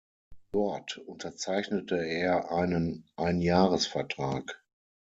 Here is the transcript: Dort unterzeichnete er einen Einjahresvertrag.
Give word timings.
Dort 0.51 0.97
unterzeichnete 0.97 2.03
er 2.03 2.51
einen 2.51 3.07
Einjahresvertrag. 3.17 4.59